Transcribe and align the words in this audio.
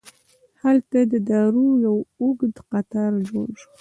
هلته 0.63 0.99
د 1.11 1.13
دارو 1.29 1.65
یو 1.85 1.97
اوږد 2.21 2.55
قطار 2.71 3.11
جوړ 3.29 3.47
شو. 3.61 3.67